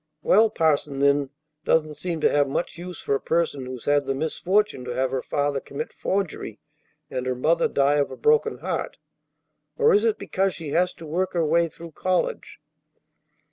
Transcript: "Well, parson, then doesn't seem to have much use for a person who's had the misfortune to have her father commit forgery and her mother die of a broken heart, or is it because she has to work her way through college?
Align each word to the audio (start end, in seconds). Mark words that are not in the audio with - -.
"Well, 0.23 0.49
parson, 0.49 0.97
then 0.97 1.29
doesn't 1.63 1.93
seem 1.93 2.21
to 2.21 2.29
have 2.31 2.47
much 2.49 2.75
use 2.75 2.99
for 2.99 3.13
a 3.13 3.21
person 3.21 3.67
who's 3.67 3.85
had 3.85 4.07
the 4.07 4.15
misfortune 4.15 4.83
to 4.85 4.95
have 4.95 5.11
her 5.11 5.21
father 5.21 5.59
commit 5.59 5.93
forgery 5.93 6.59
and 7.11 7.27
her 7.27 7.35
mother 7.35 7.67
die 7.67 7.97
of 7.97 8.09
a 8.09 8.17
broken 8.17 8.57
heart, 8.57 8.97
or 9.77 9.93
is 9.93 10.03
it 10.03 10.17
because 10.17 10.55
she 10.55 10.69
has 10.69 10.91
to 10.93 11.05
work 11.05 11.33
her 11.33 11.45
way 11.45 11.67
through 11.67 11.91
college? 11.91 12.59